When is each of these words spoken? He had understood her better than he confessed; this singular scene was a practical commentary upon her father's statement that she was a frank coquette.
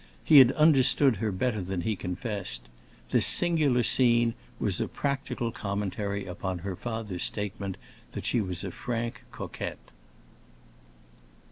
He 0.25 0.39
had 0.39 0.51
understood 0.53 1.17
her 1.17 1.31
better 1.31 1.61
than 1.61 1.81
he 1.81 1.95
confessed; 1.95 2.69
this 3.11 3.23
singular 3.27 3.83
scene 3.83 4.33
was 4.59 4.81
a 4.81 4.87
practical 4.87 5.51
commentary 5.51 6.25
upon 6.25 6.57
her 6.65 6.75
father's 6.75 7.21
statement 7.21 7.77
that 8.13 8.25
she 8.25 8.41
was 8.41 8.63
a 8.63 8.71
frank 8.71 9.21
coquette. 9.31 9.91